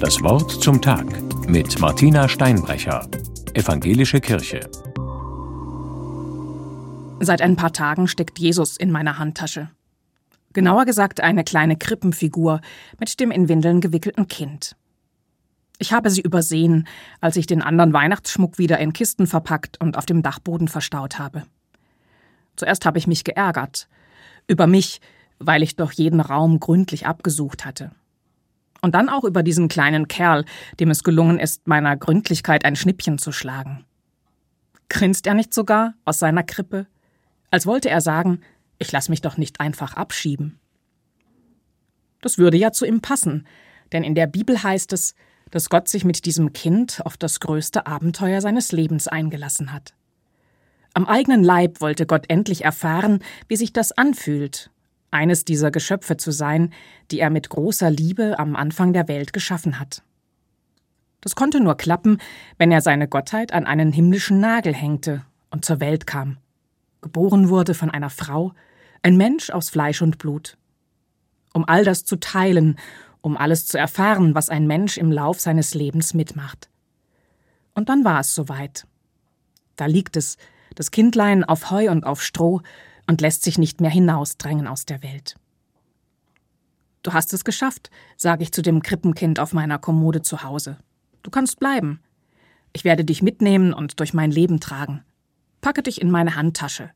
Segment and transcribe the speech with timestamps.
[0.00, 1.06] Das Wort zum Tag
[1.48, 3.08] mit Martina Steinbrecher,
[3.54, 4.68] Evangelische Kirche.
[7.20, 9.70] Seit ein paar Tagen steckt Jesus in meiner Handtasche.
[10.52, 12.60] Genauer gesagt eine kleine Krippenfigur
[13.00, 14.76] mit dem in Windeln gewickelten Kind.
[15.78, 16.86] Ich habe sie übersehen,
[17.22, 21.44] als ich den anderen Weihnachtsschmuck wieder in Kisten verpackt und auf dem Dachboden verstaut habe.
[22.56, 23.88] Zuerst habe ich mich geärgert.
[24.46, 25.00] Über mich,
[25.38, 27.92] weil ich doch jeden Raum gründlich abgesucht hatte.
[28.86, 30.44] Und dann auch über diesen kleinen Kerl,
[30.78, 33.84] dem es gelungen ist, meiner Gründlichkeit ein Schnippchen zu schlagen.
[34.88, 36.86] Grinst er nicht sogar aus seiner Krippe?
[37.50, 38.42] Als wollte er sagen,
[38.78, 40.60] ich lass mich doch nicht einfach abschieben.
[42.20, 43.48] Das würde ja zu ihm passen,
[43.90, 45.16] denn in der Bibel heißt es,
[45.50, 49.94] dass Gott sich mit diesem Kind auf das größte Abenteuer seines Lebens eingelassen hat.
[50.94, 53.18] Am eigenen Leib wollte Gott endlich erfahren,
[53.48, 54.70] wie sich das anfühlt,
[55.10, 56.72] eines dieser Geschöpfe zu sein,
[57.10, 60.02] die er mit großer Liebe am Anfang der Welt geschaffen hat.
[61.20, 62.18] Das konnte nur klappen,
[62.58, 66.36] wenn er seine Gottheit an einen himmlischen Nagel hängte und zur Welt kam,
[67.00, 68.52] geboren wurde von einer Frau,
[69.02, 70.56] ein Mensch aus Fleisch und Blut.
[71.52, 72.76] Um all das zu teilen,
[73.20, 76.68] um alles zu erfahren, was ein Mensch im Lauf seines Lebens mitmacht.
[77.74, 78.86] Und dann war es soweit.
[79.76, 80.36] Da liegt es,
[80.74, 82.60] das Kindlein auf Heu und auf Stroh,
[83.06, 85.36] und lässt sich nicht mehr hinausdrängen aus der Welt.
[87.02, 90.78] Du hast es geschafft, sage ich zu dem Krippenkind auf meiner Kommode zu Hause.
[91.22, 92.00] Du kannst bleiben.
[92.72, 95.04] Ich werde dich mitnehmen und durch mein Leben tragen.
[95.60, 96.90] Packe dich in meine Handtasche.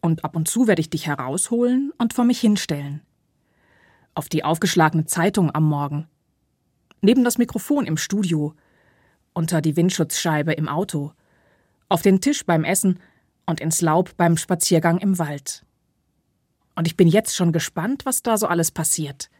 [0.00, 3.00] Und ab und zu werde ich dich herausholen und vor mich hinstellen.
[4.14, 6.06] Auf die aufgeschlagene Zeitung am Morgen.
[7.00, 8.54] Neben das Mikrofon im Studio.
[9.32, 11.12] Unter die Windschutzscheibe im Auto.
[11.88, 13.00] Auf den Tisch beim Essen
[13.46, 15.64] und ins Laub beim Spaziergang im Wald.
[16.74, 19.30] Und ich bin jetzt schon gespannt, was da so alles passiert.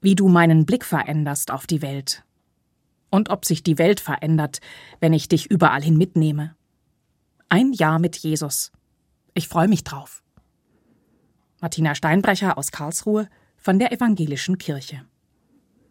[0.00, 2.24] Wie du meinen Blick veränderst auf die Welt.
[3.10, 4.60] Und ob sich die Welt verändert,
[5.00, 6.54] wenn ich dich überall hin mitnehme.
[7.48, 8.72] Ein Jahr mit Jesus.
[9.34, 10.22] Ich freue mich drauf.
[11.60, 15.04] Martina Steinbrecher aus Karlsruhe von der Evangelischen Kirche.